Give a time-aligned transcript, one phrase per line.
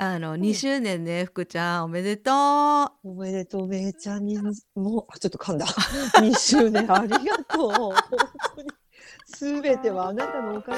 [0.00, 1.86] あの2周年ね福ちゃん。
[1.86, 3.08] おめでとう。
[3.08, 4.26] おめでとう、めいちゃん。
[4.26, 4.38] に、
[4.76, 5.66] もう、あ、ちょっと噛んだ。
[6.22, 7.70] 2周年ありがとう。
[7.72, 7.94] 本
[8.54, 8.68] 当に。
[9.26, 10.72] すべてはあなたのおか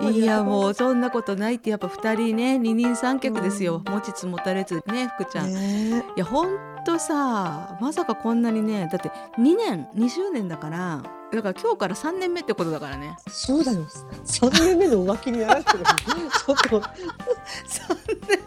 [0.00, 13.86] げでいやもううそんなことないってやっぱ2人ね二人三脚ですよ、持ちつ持たれつね福ちゃん、いねやほんとさまさかこんなにねだって2年2周年だからだから今日から3年目ってことだからねそうだよ。
[14.24, 15.84] 三年目の浮気になられてる。
[15.84, 16.80] ちょっと。
[16.80, 16.88] 3
[18.28, 18.42] 年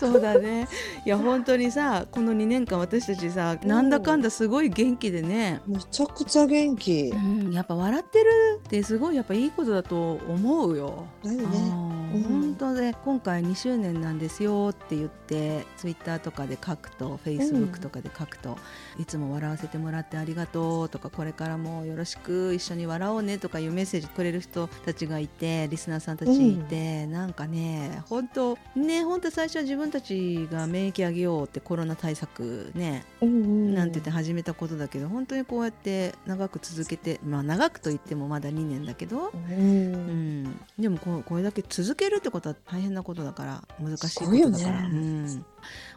[0.00, 0.66] そうだね
[1.04, 7.18] いや本当にさこの2年間私たちさなんだかんだすごい元気でね、めちゃくちゃ元気う。
[7.18, 11.06] ん、やっぱ笑ってるってすごいやっぱいいことだと思うよ。
[11.22, 11.99] だよね。
[12.14, 18.58] うんうん本当で今回2周年なんですよって言ってツイッターとかで書くとフェイスブックとかで書くと、
[18.98, 33.74] いつも笑わせてもらってありがとうとかこれからもよろしく一緒に笑おうねとかいうメッセージくれる人たちがいてリスナーさんたちいて、なんかね本当ね本当最初は自分たちが免疫上げようってコロナ対策ねうんうん。
[33.74, 39.60] なんて言って始めたことだけど本当にこうやって長く続けてまあ長くと言ってもまだ2年だけど、うん。
[39.60, 45.44] うん、でもこうこれだけ続けるってことは大変なことだから難しいことだから、うん、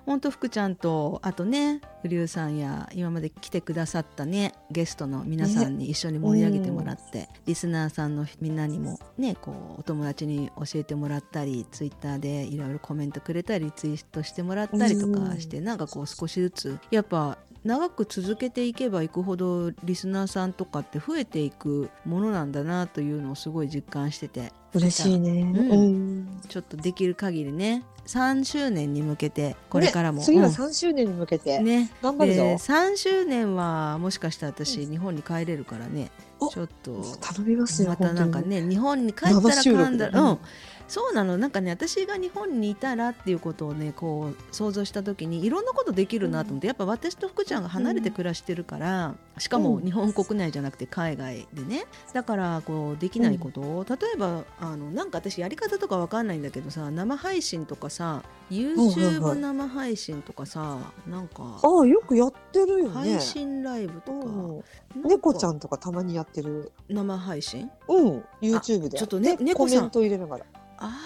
[0.06, 24.52] 本当福ちゃんとあとね瓜生さんや今まで来てくださったねゲストの皆さんに一緒に盛り上げてもらって、リスナーさんのみんなにもねこうお友達に教えてもらったりツイッターでいろいろコメントくれたりツイートしてもらったりとかして、なんかこう少しずつやっぱ長く続けていけばいくほどリスナーさんとかって増えていくものなんだなというのをすごい実感してて。
[24.74, 25.44] 嬉しいね。
[25.44, 25.56] ん。
[25.56, 26.42] うん。
[26.50, 27.84] ちょっとできる限りね。
[28.06, 30.52] 3周年に向けてこれからも、ね次はうん。
[30.52, 31.60] 三周年に向けて。
[31.60, 31.90] ね。
[32.02, 32.44] 頑張るぞ。
[32.44, 36.12] で3周年はもしかしたら私日本に帰れるからね。
[36.33, 37.90] おちょっと頼みますよ。
[37.90, 40.40] またなんか本ね日本に帰ったらかんだら、でうん、
[40.88, 41.38] そうなの。
[41.38, 49.84] なんかね私が日本にいたらっていうことをねこう想像した時にいろんなことできるなと思って、やっぱ私と福ちゃんが離れて暮らしてるから、しかもうん。
[49.84, 60.78] 日本国内じゃなくて海外でねだからこうできないことを、例えばあのなんか私やり方とかわかんないんだけどさ生配信とかさ YouTube い生配信とかさ
[61.08, 63.22] なんか当ああよくやってるよね配。
[63.22, 66.72] 信ライブとかうん猫ちゃんんとかたまにやってる。
[66.90, 67.70] 生配信？
[67.88, 68.24] うん。
[68.42, 68.98] YouTube で。
[68.98, 70.46] ちょっとねで猫さんコメント入れながら。
[70.78, 71.00] あ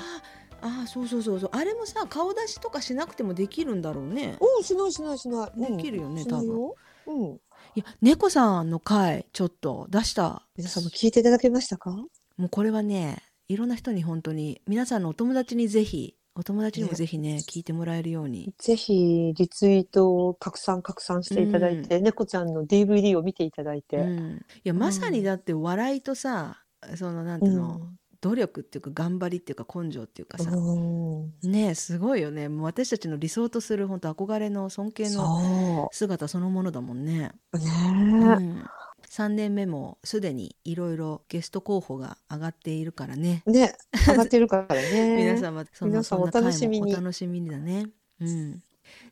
[0.61, 5.51] ーあーそうそうそうそうあれもさ顔出しとかしなくてもできるんだろうねうんしないしないしない。
[5.55, 7.23] うんできるよねしないようん。
[7.75, 11.91] いや猫さんの回ちょっと出した皆さんも聞いていただけましたか？
[11.91, 16.95] もうこれはねいろんな人に本当に皆さんのお友達にぜひお友達にもね。
[16.95, 18.53] ぜひね聞いてもらえるように。
[18.59, 23.97] ぜひリツイートを拡散拡散していただいて、猫ちゃんの DVD を見ていただいて。
[23.97, 26.63] うん、いやまさにだって笑いとさ
[26.95, 27.89] そのなんていうの、
[28.21, 31.33] 努力っていうか頑張りっていうか根性っていうかさ、うん。
[31.41, 32.49] ねすごいよね。
[32.49, 37.31] もう私たちの理想とする本当憧れの尊敬のそ姿そのものだもんね。
[37.53, 37.57] う。
[37.57, 37.65] ね。
[37.65, 38.65] うん、
[39.09, 43.43] 3年目もすでにいろいろゲスト候補が上がっているからね。
[43.47, 43.51] え。
[43.51, 43.75] ね
[44.07, 45.15] 上がってるからね。
[45.17, 47.87] 皆様その皆さんそな回もお楽しみにお楽しみにだね。
[48.19, 48.63] うん、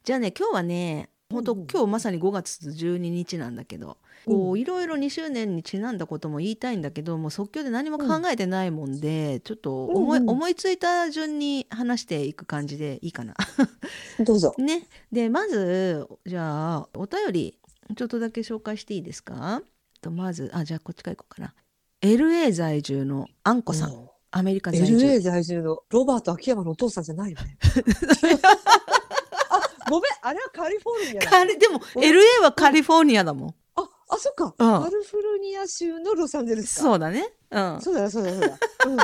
[0.04, 13.36] じゃあね今日はね本当、うん今日まさに5月12日なんだけど、こういろいろ2周年にちなんだことも言いたいんだけどもう即興で何も考えてないもんで、ちょっと思い,、うんうん思いついた順に話していく感じでいいかな。
[14.24, 14.54] どうぞ。
[14.60, 17.60] ね、でまずじゃあお便り
[17.96, 19.64] ちょっとだけ紹介していいですか？
[20.06, 21.54] とまずあじゃあこっちから行こうかな
[22.02, 27.58] LA 在住のあんこさんおアメリカ在住 LA 在住のロバート秋山のお父さんじゃないよね。
[29.50, 31.30] あ、ごめん、あれはカリフォルニアだ。
[31.32, 34.46] カリでもうん LA はカリフォルニアだもんあ、あ、そっか。
[34.46, 36.82] うんカリフォルニア州のロサンゼルスか。
[36.84, 38.58] そうだねうんそうだよ、そうだよ、そうだよ。
[38.88, 38.98] うん。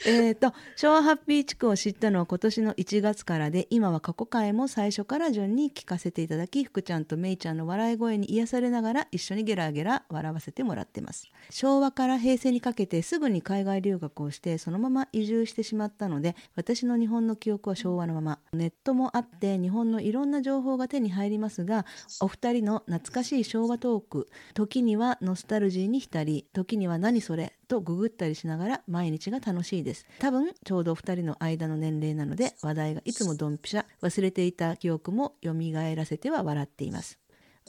[0.06, 11.30] えー、と昭和ハッピー地区を知ったのは今年の1月からで今は過去回も最初から順に聞かせていただき福ちゃんとめいちゃんの笑い声に癒されながら一緒にゲラゲラ笑わせてもらってます。
[11.50, 18.38] 昭和から平成にかけてすぐに海外留学をしてそのまま移住してしまったので私の日本の記憶は昭和のまま。
[18.52, 21.84] ネットもあって日本のいろんな情報が手に入りますが
[22.20, 30.04] お二人の懐かしい昭和トーク時にはノスタルジーに浸り時には何それとググったりしながら毎日が楽しいです。
[30.18, 33.84] 多分ちょうど2人の間の年齢なので話題がいつもドンピシャ。
[34.02, 35.54] 忘れていた記憶も蘇
[35.94, 37.18] らせては笑っています。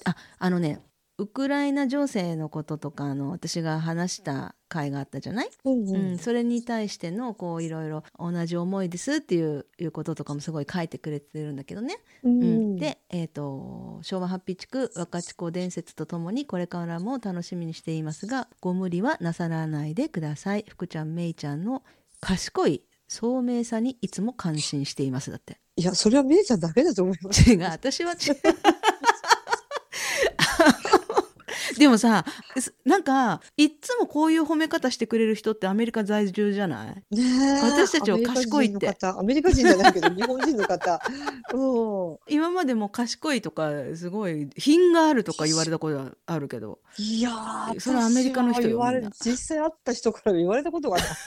[0.03, 0.81] ああのね
[1.21, 6.11] ウクライナ情勢のこととかあの私が話した回があったじゃない、うんううん。
[6.13, 11.99] ん、それに対してのこういろいろ同じ思いですっていういうこととかもすごい書いてくれてるんだけどね。
[12.23, 12.73] ううん。
[12.73, 20.65] んで、えー、と昭和ハッピー地区若智子伝説とともにこれからも楽しみにしていますがご無理はなさらないでください。
[20.67, 21.83] 福ちゃんめいちゃんの
[22.19, 25.59] 賢い聡明さにいつも感心していますだって。
[25.75, 27.47] いやそれはめいちゃんだけだと思います。
[27.47, 27.63] 違う。
[27.69, 28.37] 私は違う
[31.77, 32.25] でもさ
[32.57, 37.15] すなんかいっつもこういう褒め方してくれる人ってアメリカ在住じゃない？
[37.15, 37.21] ね
[37.57, 37.61] え。
[37.63, 38.87] 私たちは賢いって。
[38.87, 41.01] アメリカ人の方アメリカ人じゃないけど日本人の方。
[41.53, 42.17] うん。
[42.33, 46.79] 今までも賢いとかすごい品があるとか言われたことはあるけど。
[46.97, 48.63] いやーそれはアメリカの人
[49.23, 51.07] 実際会った人から言われたことがない。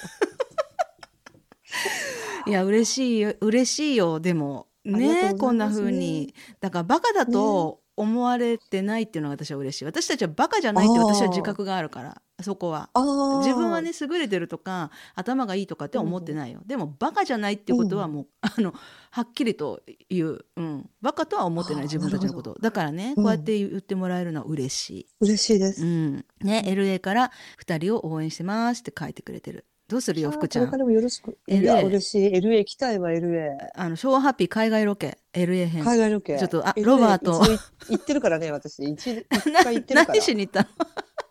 [2.47, 4.69] いや嬉しいよ嬉しいよでも。
[4.85, 6.35] ねこんな風に。
[6.61, 9.85] だからバカだと思われてないっていうのが私は嬉しい。
[9.85, 12.91] 私たちはバカじゃないって私は自覚があるからそこは。
[13.39, 16.53] 自分はね優れてるとか頭がいいとかって思ってない。
[16.53, 18.75] よ、でもバカじゃないっていうことはもう、あの
[19.11, 23.25] はっきりと言う、うん、バカとは思ってない自分たちのことだからね、うん。
[23.25, 25.85] こうやって言ってもらえるのは嬉し嬉しいでい、す。
[25.85, 26.25] うん。
[26.41, 27.31] ね LA から
[27.65, 30.67] 2人を応援してますって書いてくれてるどうするよ福ちゃん？
[30.67, 31.39] これからもよろしく。
[31.47, 32.33] いや嬉しい。
[32.35, 33.51] LA 行きたいわ LA。
[33.77, 36.37] あの昭和ハッピー海外ロケ LA 編海外ロケ。
[36.37, 37.41] ちょっとあロバート
[37.89, 39.25] 行ってるからね 私一
[39.63, 40.21] 回行ってる何。
[40.21, 40.69] しに行ったの？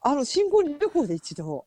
[0.02, 1.66] あの新婚旅行で一度。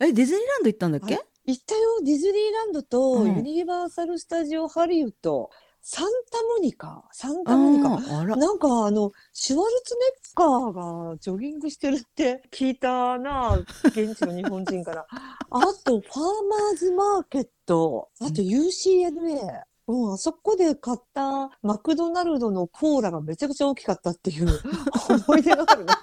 [0.00, 1.14] えディズニーランド行ったんだっけ？
[1.48, 5.48] 行ったよディズニーランドとうんユニバーサル・スタジオ・ハリウッド、
[5.88, 7.90] サンタモニカサンタモニカ。
[8.34, 10.02] なんかあのシュワルツェネ
[10.32, 15.06] ッカーがジョギングしてるって聞いたな現地の日本人から。
[15.48, 18.08] あとファーマーズマーケット。
[18.20, 24.48] あと UCLA、うん、あそこで買ったマクドナルドのコーラがめちゃくちゃ大きかったっていう
[25.28, 25.84] 思い出がある。
[25.84, 25.94] な。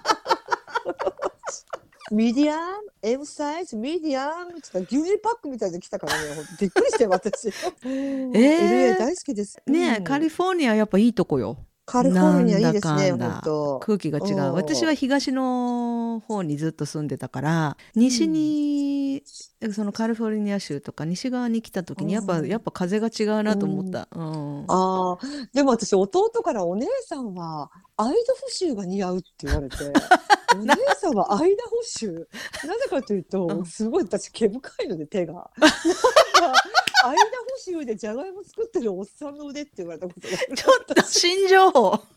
[2.14, 6.20] ミディアム、M サイズ、ミディアムって言ったら牛乳パックみたいで来たからね、
[6.62, 7.48] びっくりして私。
[7.84, 9.58] え LA 大好きです。
[9.66, 10.04] ねえ、うん。
[10.04, 11.58] カリフォルニアやっぱいいとこよ。
[11.88, 13.80] カリフォルニアいいですね、本当。
[13.80, 14.36] 空気が違う。
[14.36, 14.54] うん。
[14.54, 19.24] 私は東の方にずっと住んでたから西に、
[19.72, 22.48] そのカリフォルニア州とか西側に来た時にやっぱ、うん。
[22.48, 24.66] やっぱ風が違うなと思った、うん。
[24.68, 25.18] ああ、
[25.52, 29.76] でも私、弟からお姉さんはアイダホ州が似合うって言われて、
[30.56, 32.28] お姉さんはアイダホ州。
[32.66, 33.66] なぜかというと、うん。
[33.66, 35.52] すごい私、毛深いので手が。
[35.58, 42.00] アイダホ州でじゃがいも作ってるおっさんの腕って言われたことがちょっと新情報。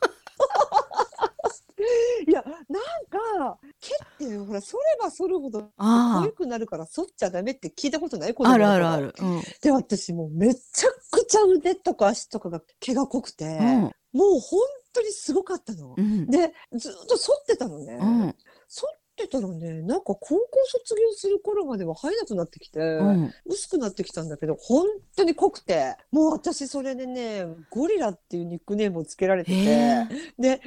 [2.27, 8.35] いや、なんか、毛ってほら、剃れば剃るほどあ濃くなるから剃っちゃダメって聞いたことない？
[8.35, 9.43] 子あるあるある、うん。
[9.61, 14.61] で、私もうめちゃくちゃ腕とか足とかが毛が濃くて、うんもう本
[14.93, 15.95] 当にすごかったの。
[15.97, 16.27] うん。
[16.27, 17.99] で、ずっと剃ってたのね。
[18.01, 18.35] うん。
[18.67, 23.33] 剃ってたらね、なんか高校卒業する頃までは生えなくなってきて、うん。
[23.47, 24.87] 薄くなってきたんだけど、本
[25.17, 30.61] 当に濃くて、もう私それでね、ゴリラっていうニックネームをつけられてへてえ、で、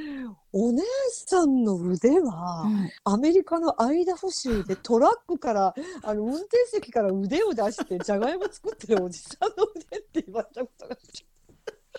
[0.51, 5.73] お姉さんの腕は、うんアメリカのアイダホ州でトラックから
[6.03, 11.25] あの運転席から腕を出してじゃがいも作ってるおじさんの腕って言われたことがあって。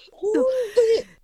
[0.13, 0.33] 本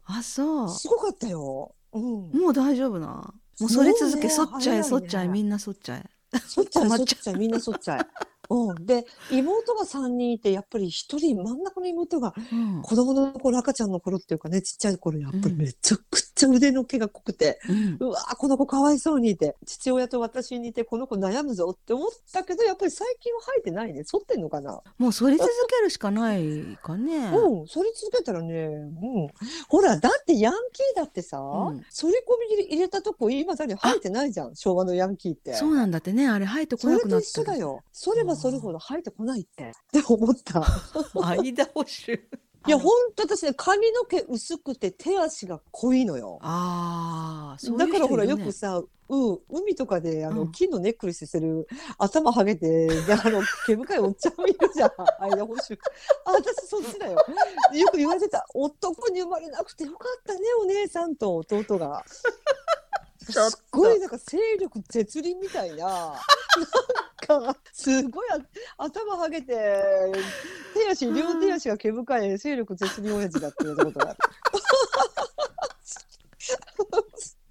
[0.06, 0.68] あそう。
[0.70, 1.74] すごかったよ。
[1.92, 3.34] うん、もう大丈夫な？
[3.60, 6.04] もうそれ続け、もそっちゃえそっちゃえみんなそっちゃえ。
[6.46, 7.06] そっちゃえ 困っちゃう。
[7.06, 8.06] そっちゃえみんなそっちゃえ。
[8.48, 12.82] うん、で妹が3人いてやっぱり1人真ん中の妹がうん。
[12.82, 15.58] 子供の頃赤ちゃんの頃っていうかねちっちゃい頃やっぱりうん。
[15.58, 17.96] めちゃくちゃ腕の毛が濃くて、うん。
[18.00, 24.04] うわーこの子かわいそうにいて父親と私にいてこの子悩むぞって思ったけどやっぱり最近は生えてないね。
[24.04, 27.16] 剃ってんのかな、もう反り続けるしかないかね。
[27.28, 27.66] うん。
[27.66, 29.28] 剃り続けたらね、うん、
[29.68, 31.84] ほらだってヤンキーだってさ、うん。
[31.90, 32.16] 剃り込
[32.58, 34.56] み入れたとこ今だに生えてないじゃん。
[34.56, 35.54] 昭和のヤンキーって。
[35.54, 36.28] そうなんだってね。
[36.28, 37.82] あれ生えてこそれとなくなった一緒だよ。
[37.92, 39.64] 剃れば剃るほど生えてこないって。
[39.64, 40.60] って思った。
[41.14, 42.20] 間保守
[42.66, 46.38] いやほんと私ね髪の毛薄くて手足が濃いのよ。
[46.42, 50.52] ああそういう人だからほらよくさ、うん、海とかであの、うん。
[50.52, 54.90] 金のネックレスしてる頭はげてであの毛深いおっちゃんもいるじゃん。
[55.22, 55.60] 間保守
[56.24, 57.24] あ私そっちだよ。
[57.72, 58.44] よく言われてた。
[58.52, 62.04] 男に生まれなくてよかったねお姉さんと弟が。
[63.32, 65.86] すっごいなんか勢力絶倫みたいな
[67.28, 68.38] なんかすごいあ
[68.84, 69.54] 頭はげて
[70.74, 74.18] 手足両手足が毛深い勢力絶倫親父だって言われたことがある。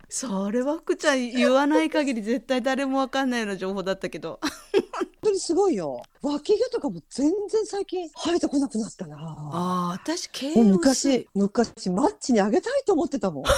[0.08, 4.39] それは福ちゃん言わない限り絶対誰もわかんないような情報だったけど
[4.72, 4.82] 本
[5.24, 6.03] 当にすごいよ。
[6.22, 9.17] 脇毛とかも全然最近生えてこなくなったな。
[9.17, 13.44] ああ私毛昔昔マッチにあげたいと思ってたもん。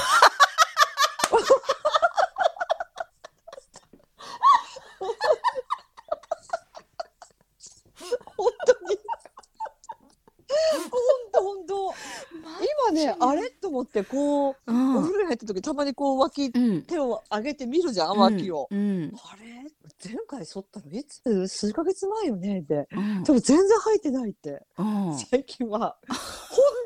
[13.88, 14.98] ってこう、うん。
[14.98, 16.84] お風呂に入った時たまにこう脇うん。
[16.84, 18.67] 手を上げてみるじゃん脇を。
[18.70, 19.12] うん。
[19.15, 19.72] あれ？
[20.03, 20.91] 前回剃ったの？
[20.91, 21.48] いつ？
[21.48, 22.60] 数ヶ月前よね？
[22.60, 22.88] って。
[22.91, 23.24] うん。
[23.24, 24.62] でも全然生えてないって。
[24.77, 25.17] うん。
[25.17, 25.98] 最近は。
[26.08, 26.17] 本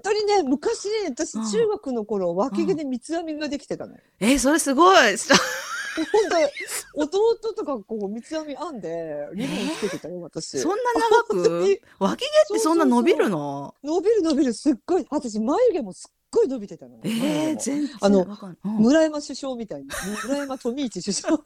[0.04, 1.52] 当にね昔ね私うん。
[1.52, 4.00] 中学の頃脇毛で三つ編みができてたのよ。
[4.20, 4.98] えそれすごい。
[5.94, 6.46] 本当に
[6.96, 10.58] 弟とかこう三つ編み編んでリボンつけてたよ私。
[10.60, 11.82] そんな長く？
[12.00, 13.76] 脇毛ってそんな伸びるの？
[13.84, 14.54] 伸びる伸びる。
[14.54, 15.06] すっごい。
[15.10, 17.00] 私眉毛もすっごい伸びてたの。
[17.04, 17.60] え眉毛ー、も。
[17.62, 18.28] 全然あの
[18.64, 18.78] うん。
[18.78, 19.88] 村山首相みたいに。
[20.28, 21.38] 村山富一首相。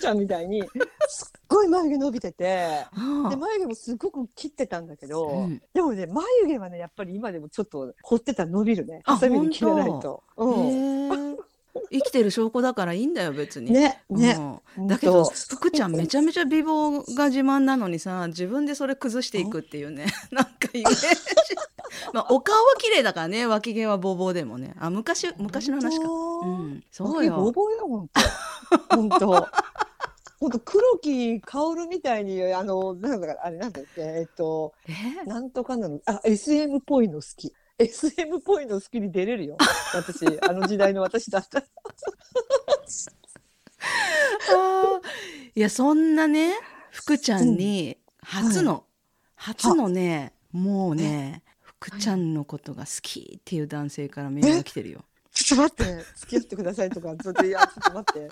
[0.00, 0.62] ちゃんみたいに
[1.08, 7.94] すっごい眉毛伸びててうんで眉毛もすごく切ってたんだけど、うんでもね眉毛はねやっぱり今でもちょっと。
[8.02, 10.24] 彫ってたら伸びるねあハサミに切らないと。
[10.38, 11.36] へうんー
[11.90, 13.70] 生きてる証拠だからいいんだよ別に。
[13.70, 14.86] ねね、うん。
[14.86, 20.06] だけど福ちゃんめちゃめちゃ美貌が自慢なのにさ自分でそれ崩していくっていうね。
[20.30, 21.06] なんかイメージ。
[22.12, 24.74] まあお顔は綺麗だからね脇毛はボーボーでもね。
[24.78, 26.04] あ昔昔の話か。
[26.04, 26.84] う本ん。
[26.90, 28.08] そう当ボーよボーよ本
[28.88, 29.48] 当本当
[30.40, 35.24] 本当黒木薫みたいにあのなんだかあれなんだっけえっとえ？
[35.24, 36.00] なんとかなの。
[36.04, 39.56] あ SM っぽいの好き SM っぽいの好きに出れるよ。
[39.94, 41.66] 私あの時代の私だったら。
[45.54, 46.54] いやそんなね
[46.90, 48.84] 福ちゃんに初の、
[49.34, 55.04] 初のねもうね福ちゃんのことが好きっていう男性からメールが来てるよ。
[55.34, 56.04] ちょっと待って。
[56.16, 58.30] 付き合ってくださいとかちょっといやちょっと待って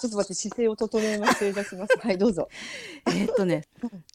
[0.00, 2.48] ちょっと待って姿勢を整えます失礼いたします はいどうぞ
[3.08, 3.64] えーっとね、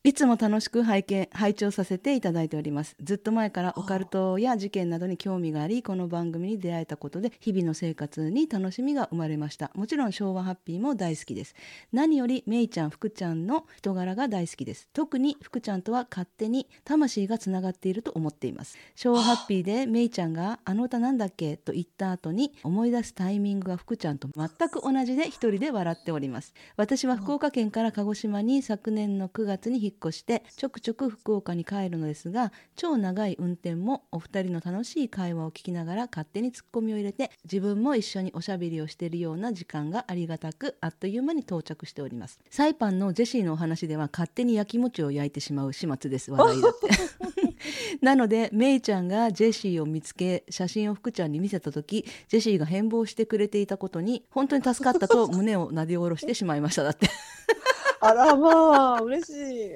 [0.03, 2.95] いつも楽しく拝見拝聴させていただいております。
[3.01, 9.71] ずっと前からオカルトや事件などに興味があり、この番組に出会えたことで日々の生活に楽しみが生まれました。
[9.75, 11.55] もちろん昭和ハッピーも大好きです。
[11.91, 14.89] 何よりめいちゃん、福ちゃんの人柄が大好きです。
[14.93, 18.77] 特に福ちゃんとは勝手に魂がつながっていると思っています。
[18.95, 21.57] 昭和ハッピーでめいちゃんがあの歌なんだっけ？
[21.57, 26.53] と言った後に思い出すタイミングが福ちゃんと全く同じで一人で笑っております。
[26.77, 42.39] 私は福岡県から鹿児島に昨年の9月に引っ越してちょくちょく福岡に帰るのですが超長い運転もお二人の楽しい会話を聞きながら勝手にツッコミを入れて自分も一緒におしゃべりをしているような時間がありがたくあっという間に到着しております。
[42.49, 46.31] サイパンのジェシーのお話では勝手に焼き餅を焼いてしまう始末です。
[46.31, 47.43] 笑いだって。
[48.01, 57.09] なのでメイちゃんがジェシーを見つけ写真を福ちゃんに見せた時ジェシーが変貌してくれていたことに本当に助かったと胸をなで下ろしてしまいましただって。
[57.99, 59.71] あらまあ嬉しい。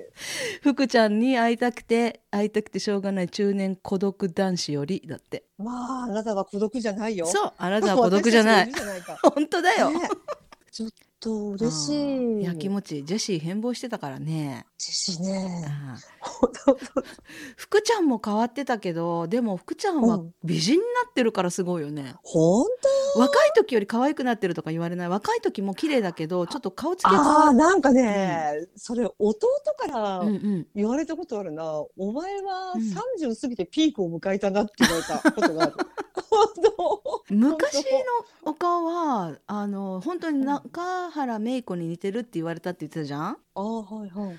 [0.62, 5.46] 福ちゃんに会いたくて会いたくてしょうがない中年孤独男子よりだって。
[5.58, 7.26] まああなたは孤独じゃないよ。
[7.26, 8.72] そうあなたは孤独じゃない。
[9.34, 10.10] 本当だよ、ね
[10.72, 12.18] ちょっと嬉しい。
[12.18, 12.42] うん。
[12.42, 14.66] 焼き餅ジェシー変貌してたからね。
[14.80, 15.66] 嬉しいね。
[15.68, 16.18] ああ。
[17.56, 20.32] 福ちゃんも変わってたけどでも福ちゃんはうん。
[20.44, 22.66] 美人になってるからすごいよね、ほん
[23.16, 25.10] と若い時より可愛くなってるとか言われない。
[25.10, 29.48] 若い時も綺麗だけどちょっと顔つきあわあ、なんかね、それ弟
[29.78, 30.68] からうんうん。
[30.76, 31.64] 言われたことあるな。
[31.98, 32.82] お前はうん。
[32.82, 35.74] 30過ぎてピークを迎えたなって言われたことがある。
[36.30, 36.48] 本
[36.78, 43.22] 当昔のお顔はあの本当に中原芽衣子に似てるって言われたって言ってたじゃん？
[43.22, 44.38] ああ、はいはいはい。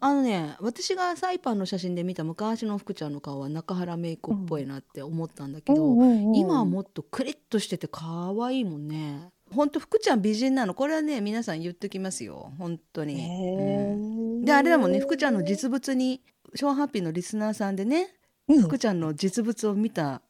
[0.00, 9.28] あのね私がサイパンの写真で見た昔の福ちゃんの顔は中原芽衣子っぽいなって思ったんだけど、うんうんうん今はもっとクリッとしてて可愛いもんね。
[9.52, 10.74] ほんと福ちゃん美人なの。
[10.74, 12.52] これはね皆さん言っときますよ。
[12.56, 14.42] 本当に、へうん。
[14.42, 16.22] ーであれだもんね福ちゃんの実物に
[16.54, 18.14] ショーハッピーのリスナーさんでね
[18.48, 18.62] うん。
[18.62, 20.22] 福ちゃんの実物を見た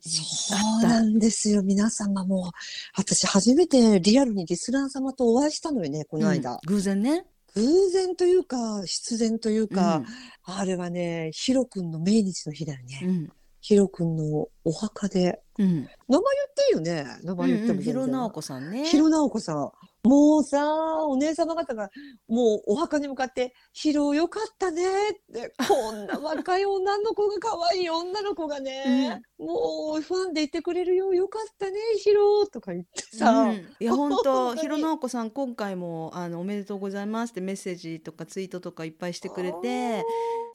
[0.00, 0.54] そ
[0.84, 2.50] うなんですよ、皆様もう。
[2.96, 6.52] 私、初めてリアルにリスナー様とお会いしたのよね、この間。
[6.52, 10.02] うん偶然ね偶然というか、必然というか、
[10.44, 13.00] あれはね、ヒロ君の命日の日だよね。
[13.04, 15.40] うんヒロ君のお墓で。
[15.58, 16.20] うん名前言っ
[16.54, 17.04] ていいよね。
[17.24, 17.84] 名前言っても全然。
[17.84, 19.72] ひろなおこさんねヒロナオコさん。
[20.04, 21.90] もうさ、お姉様方が、
[22.28, 40.04] もうお墓に向かって、ヒロよかったねって、こんな若い女の子が、可愛い女の子がね、もうファンでいてくれるよ、よかったね、ヒロとか言ってさ、うん、いや 本当ひろなおこさん今回もあのおめでとうございますってメッセージとかツイートとかいっぱいしてくれて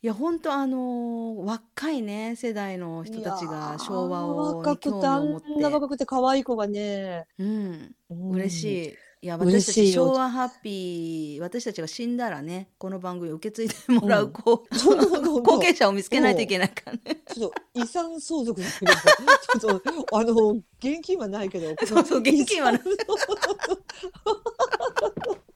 [0.02, 5.48] いや本当あのー若いね世代の人たちが昭和を興味あんを持って。
[5.62, 7.96] な若くて可愛い子がね、うん、
[8.32, 8.96] 嬉しい。
[9.24, 9.26] い。
[9.26, 17.22] いや嬉私たち昭和ハッピー私たちが死んだらねこの番組を受け継いでもらうこう、ほん後継者を見つけないといけないからね。
[17.34, 18.92] ちょっと遺産相続だけど、
[19.60, 22.82] ちょっと、あの、現金はないけど、そうそう現金はない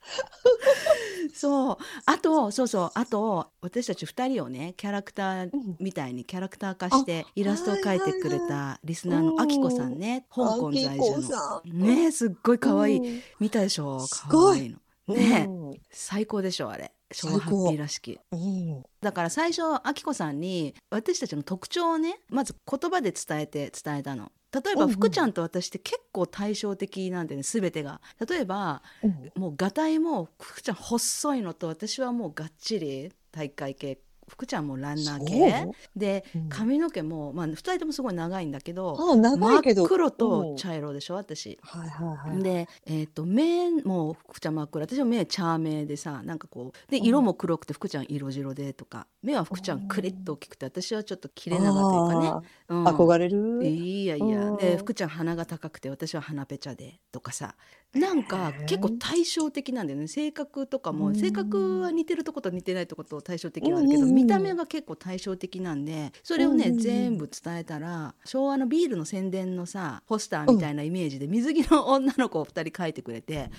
[1.33, 1.77] そう。
[2.05, 2.91] あとそうそう。
[2.93, 5.75] あと私たち2人をねキャラクターうん。
[5.79, 11.61] みたいにキャラクター化してイラストを描いてくれたリスナーのあきこさんね香港在住の。
[11.65, 12.97] ねすっごい可愛い。
[12.97, 13.21] うん。
[13.39, 15.15] 見たでしょ可愛いの。
[15.15, 15.45] ね。
[15.47, 15.81] うん。
[15.91, 16.91] 最高でしょあれ。
[17.11, 18.19] 昭和ハッピーらしき。
[18.31, 18.83] うん。
[19.01, 28.01] だから最初あきこさんに私たちの特徴をねまず言葉で伝えて伝えたの例えば福ちゃんと私って結構対照的なんでね全てが。
[28.27, 29.31] 例えばうん。
[29.35, 35.67] もうがたいも福ちゃん細いのと私はもうがっちり体育会系福ちゃんもランナー系。
[35.95, 36.49] でうん。
[36.49, 39.83] 髪の毛も、まあ、2人ともすごい長いんだけどあ長いけど。
[39.83, 40.11] 真っ黒うん。
[40.11, 41.57] と茶色でしょ私。
[41.61, 42.43] はいはいはい。
[42.43, 44.83] で、えー、と目も福ちゃん真っ黒。
[44.85, 47.05] 私は目茶目でさなんかこうでうん。
[47.05, 52.87] 色も黒くて福ちゃん色白でとか目は福ちゃんクリッと大きくて私はちょっと切れ長というかね、うん。
[52.87, 53.65] 憧れる？
[53.65, 54.51] いやいや。
[54.51, 54.57] うん。
[54.57, 57.55] で福ちゃん鼻が高くて私は鼻ペチャでとかさ
[57.93, 60.07] なんか結構対照的なんだよね。
[60.07, 61.15] 性格とかもうん。
[61.15, 64.15] 性格は似てるとこと似てないとこと対照的はあるけど、うんうんうん。
[64.15, 66.83] 見た目が結構対照的なんでそれをね、うんうんうん。
[66.83, 73.49] 全部伝えたら昭和のビールの宣伝のさポスターみたいなイメージで水着の女の子を2人描いてくれて、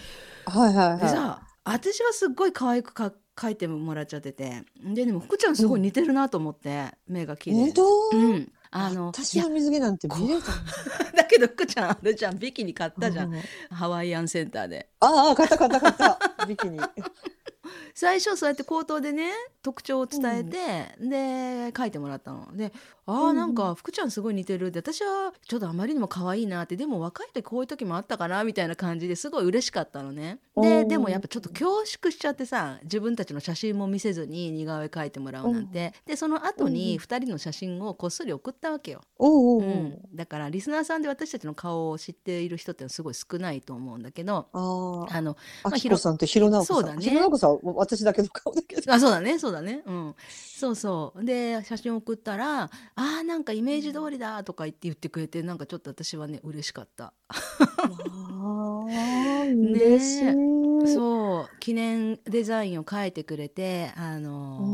[0.46, 1.00] はいはいはい。
[1.00, 7.84] でさ私はすっごい可愛くか描いてもらっちゃっててででも福ちゃんすごい似てるなと思って、目が綺麗本当？
[8.12, 11.12] うんあの私の水着なんて見れたの？
[11.16, 13.42] だけど福ちゃんあれじゃんビキニ買ったじゃん、うん。
[13.70, 14.88] ハワイアンセンターで。
[15.00, 16.46] ああ買った買った買った。
[16.46, 16.78] ビキニ。
[17.94, 19.30] 最初そうやって口頭でね
[19.62, 20.58] 特徴を伝えて、
[21.00, 22.56] で書いてもらったの。
[22.56, 22.72] で
[23.06, 23.30] あうんうん。
[23.30, 30.38] ーなんか福ちゃんすごい似てるって私はちょっとあまりにも可愛いなってでも若い時こういう時もあったかなみたいな感じですごい嬉しかったのね。
[30.56, 35.92] でうんでもやっぱちょっと恐縮しちゃってさ自分たちの写真も見せずに似顔絵描いてもらうなんて。
[36.06, 39.00] でその後うんに2人の写真をこっそり送ったわけよ。
[39.18, 46.76] おうん、だからリスナーさんで私たちの顔を知っている人ってすごい少ないと思うんだけどあああのあまあきこさんとひろなおこさん。
[46.76, 47.02] そうだね。
[47.02, 48.92] ひろなおこさんは私だけの顔だけど。
[48.92, 49.38] あそうだね。
[49.38, 49.82] そうだね。
[49.86, 50.14] うん。
[50.28, 51.24] そうそう。
[51.24, 57.12] で写真送ったら「あーなんかイメージ通りだ」とか言って言ってくれてなんかちょっと私はね嬉しかった、
[59.46, 60.94] 嬉しい。
[60.94, 61.58] そう。
[61.58, 64.66] 記念デザインを書いてくれてあのーう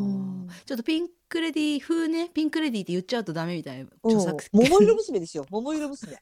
[0.45, 0.49] ん。
[0.67, 5.47] ちょっとピンクレディ風ねピンクレディって言っちゃうとダメみたいなうん著作桃色娘ですよ。
[5.51, 6.15] 桃色娘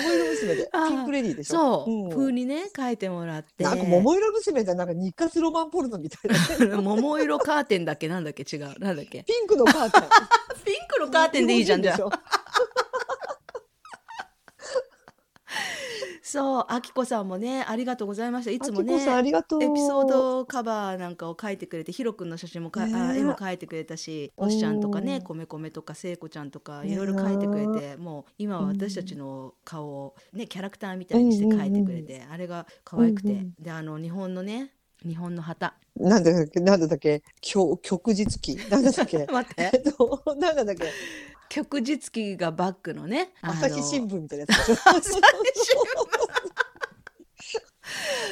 [0.00, 1.84] 桃色娘でピンクレディーでしょ？
[1.84, 2.10] そう、ん。
[2.10, 3.64] 風にね書いてもらって。
[3.64, 6.76] なんか桃色娘ってなんか日活ロマンポルノみたいなね。
[6.82, 8.08] 桃色カーテンだっけ？
[8.08, 8.42] なんだっけ？
[8.44, 8.78] 違う。
[8.78, 9.24] なんだっけ？
[9.24, 10.02] ピンクのカーテン。
[10.64, 12.32] ピンクのカーテンでいいじゃんじゃあ日本人でしょ
[16.32, 18.52] そうあきこさんもねありがとうございました。
[18.52, 19.62] いつもきこさんありがとう。
[19.62, 23.18] エピソードカバーなんかを書いてくれてヒロ君の写真もか、あねえ。
[23.18, 34.70] 絵も描いてくれたしとしちゃんとかねうんこめこめとか聖子ちゃんとかいろいろ描いてくれてもう今は私たちの顔をねキャラクターみたいにして描いてくれて、あれが可愛くて、うんうんであの日本のね
[35.06, 35.74] 日本の旗。
[35.96, 39.26] なんだっけなんだっけ極極日記なんだっけ。
[39.30, 40.86] 待っえってとなんだっけ。
[41.52, 45.71] 旭日旗がバッグのね朝日新聞みたいなやつでしょ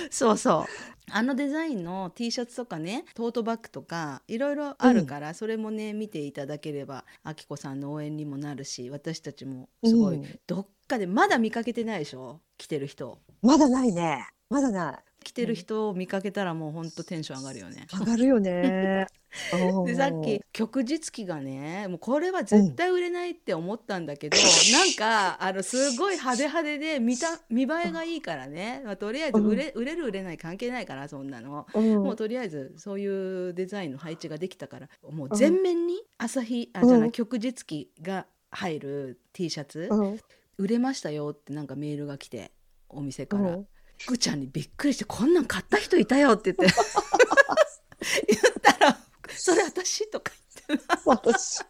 [0.10, 0.64] そうそう。
[1.12, 10.40] あのデザインの T シャツとかねトートバッグとかいろいろあるから、それもね見ていただければあきこさんの応援にもなるし私たちもすごい、うん。
[10.46, 12.40] どっかでまだ見かけてないでしょ？
[12.58, 13.18] 着てる人。
[13.42, 14.26] まだないね。
[14.48, 17.86] まだない着てる人を見かけたらもうほんとテンション上がるよね。
[17.92, 19.06] 上がるよね。
[19.86, 24.36] でさっき旭日旗がねもうこれは絶対売れないって思ったんだけど、
[24.72, 31.66] なんかあのすごい派手派手で見た見栄えがいいからね、まあ、とりあえず売れ,、売れる売れない関係ないからそんなの。
[31.72, 31.94] うん。
[32.02, 34.88] もうとりあえずそういうデザインの配置ができたから。
[35.08, 37.12] もう全面に朝日、あじゃないうん。
[37.12, 40.20] 旭日旗が入る T シャツ、うん。
[40.58, 42.50] 売れましたよってなんかメールが来て
[42.88, 43.66] お店から、うん
[44.00, 46.76] 福ちゃんにびっくりしてこんなん買った人いたよって言って。
[48.26, 48.98] 言ったら
[49.36, 50.32] 「それ私?」とか
[50.68, 51.60] 言って私。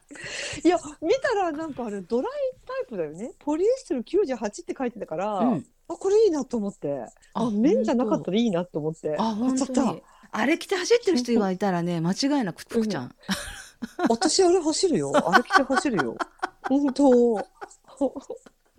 [0.64, 2.32] いや見たらなんかあれドライ
[2.64, 3.32] タイプだよね。
[3.40, 5.66] ポリエステル98って書いてたから、うん。
[5.88, 7.04] あこれいいなと思って。
[7.34, 9.16] ああ綿じゃなかったらいいなと思って。
[9.18, 10.02] あ本当に。
[10.32, 13.14] あれ着て走ってる人がいたらね間違いなく福ちゃん、た
[14.08, 15.12] 私あれ走るよ。
[15.14, 16.16] あれ着て走るよ。
[16.68, 17.44] 本当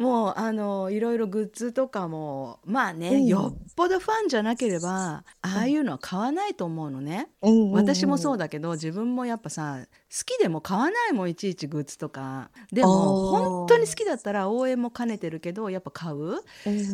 [0.01, 3.25] もうあのいろいろグッズとかもまあね、うん。
[3.25, 12.49] よっぽどファンじゃなければああいうのは買わないと思うのね、うん私もそうだだけど自分もやっぱさ好きでも買わないもんいちいちグッズとか。
[12.71, 16.41] でも本当に好きだったら応援も兼ねてるけどやっぱ買う。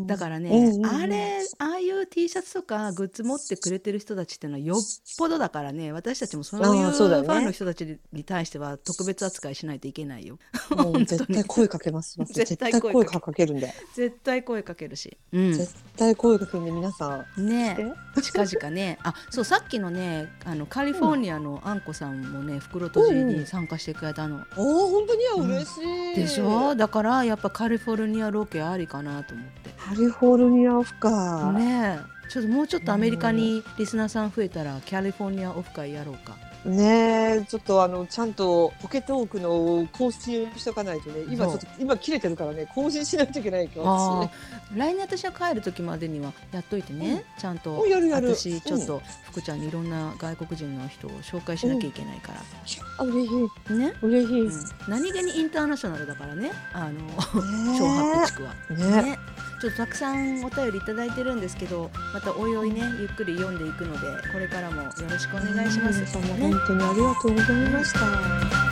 [0.05, 0.85] だからね、うんうんうん。
[0.85, 1.66] あれああ
[1.99, 4.81] いう T シャツとかグッズ持ってくれてる人たちっていうのはよっ
[5.17, 10.39] ぽどだからね私たちもそうあいうファンの人たちに対しては特別扱いしないといけないよ。
[10.69, 12.17] もう絶対声かけます。
[12.17, 13.73] 絶絶対声かけるんで。
[13.95, 15.17] 絶対声かけるし。
[15.31, 17.47] うん絶対声かけるんで皆さん。
[17.47, 24.43] ねえ近々ねあそうさっきのねあのカリフォルニアのあんこさんもね袋とじに参加してくれたの。
[24.55, 25.25] おお本当に？
[25.27, 26.15] はうん嬉しい。
[26.15, 26.75] でしょ？
[26.75, 29.69] だからやっぱカリフォルニアロケありかなと思って。
[29.77, 31.51] カリフォルニアオフか。
[31.53, 31.96] ねえ
[32.29, 36.35] ちょっともうちょっとアメリカにリスナーさん増えたらカリフォルニアオフ会やろうか。
[36.65, 41.21] ねえちょっとあのちゃんとポケトークの更新をしとかないとね。
[41.29, 42.67] 今ちょっと今切れてるからね。
[42.73, 44.77] 更新しないといけないかあらー。
[44.77, 48.35] 来年私は帰る時までにはやっといてね、ちゃんとおやるやる。
[48.35, 52.41] 私ちょっと福ちゃんにいろんな外国人の人を紹介しなきゃいけないから、
[52.97, 53.31] あ嬉し
[53.69, 53.73] い。
[53.73, 54.51] ね、嬉しい、うん。
[54.89, 56.51] 何気にインターナショナルだからね。
[56.73, 57.13] あのね
[57.77, 59.01] 小 ハッピ地区は。
[59.01, 59.11] ね。
[59.11, 59.19] ね、
[59.59, 66.05] ちょっとたくさんお便りいただいてるんですけどまたおいおいねゆっくり読んでいくのでこれからもよろしくお願いします。
[66.17, 68.66] 本当にありがとうございました。